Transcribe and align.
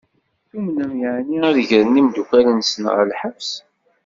Tumnem 0.49 0.93
yeɛni 1.01 1.37
ad 1.49 1.57
gren 1.67 1.99
imdukal-nsen 2.01 2.83
ɣer 2.93 3.03
lḥebs? 3.11 3.49